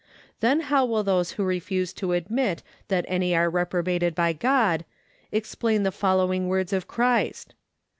[0.39, 4.83] Then how will those who refuse to admit that any are reprobated by God,
[5.31, 7.53] explain the following words of Christ?